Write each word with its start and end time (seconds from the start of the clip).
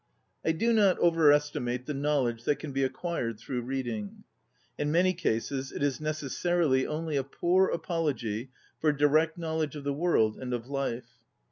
I 0.43 0.51
do 0.51 0.73
not 0.73 0.97
overestimate 0.97 1.85
the 1.85 1.93
knowl 1.93 2.27
edge 2.27 2.43
that 2.45 2.55
can 2.55 2.71
be 2.71 2.83
acquired 2.83 3.37
through 3.37 3.61
reading. 3.61 4.23
In 4.79 4.91
many 4.91 5.13
cases 5.13 5.71
it 5.71 5.83
is 5.83 5.99
neces 5.99 6.31
sarily 6.43 6.87
only 6.87 7.17
a 7.17 7.23
poor 7.23 7.67
apology 7.67 8.49
for 8.79 8.91
direct 8.91 9.37
knowledge 9.37 9.75
of 9.75 9.83
the 9.83 9.93
world 9.93 10.39
and 10.39 10.55
of 10.55 10.65
life. 10.67 11.19